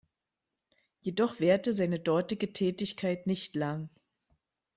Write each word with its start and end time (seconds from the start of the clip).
Jedoch 1.01 1.39
währte 1.39 1.75
seine 1.75 1.99
dortige 1.99 2.51
Tätigkeit 2.53 3.27
nicht 3.27 3.55
lang. 3.55 3.91